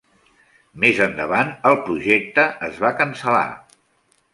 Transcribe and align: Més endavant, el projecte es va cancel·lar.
Més 0.83 1.01
endavant, 1.07 1.53
el 1.73 1.79
projecte 1.91 2.49
es 2.73 2.85
va 2.87 2.95
cancel·lar. 3.05 3.49